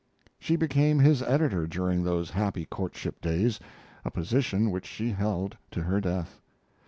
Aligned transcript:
She 0.39 0.55
became 0.55 0.97
his 0.97 1.21
editor 1.21 1.67
during 1.67 2.01
those 2.03 2.31
happy 2.31 2.65
courtship 2.65 3.21
days 3.21 3.59
a 4.03 4.09
position 4.09 4.71
which 4.71 4.87
she 4.87 5.11
held 5.11 5.57
to 5.69 5.83
her 5.83 6.01
death. 6.01 6.41